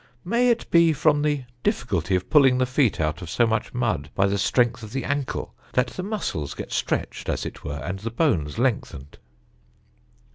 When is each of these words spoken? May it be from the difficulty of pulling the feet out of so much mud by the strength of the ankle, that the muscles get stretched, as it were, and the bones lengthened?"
May 0.25 0.49
it 0.49 0.67
be 0.71 0.93
from 0.93 1.21
the 1.21 1.43
difficulty 1.61 2.15
of 2.15 2.27
pulling 2.27 2.57
the 2.57 2.65
feet 2.65 2.99
out 2.99 3.21
of 3.21 3.29
so 3.29 3.45
much 3.45 3.71
mud 3.71 4.09
by 4.15 4.25
the 4.25 4.39
strength 4.39 4.81
of 4.81 4.93
the 4.93 5.05
ankle, 5.05 5.53
that 5.73 5.89
the 5.89 6.01
muscles 6.01 6.55
get 6.55 6.71
stretched, 6.71 7.29
as 7.29 7.45
it 7.45 7.63
were, 7.63 7.77
and 7.83 7.99
the 7.99 8.09
bones 8.09 8.57
lengthened?" 8.57 9.19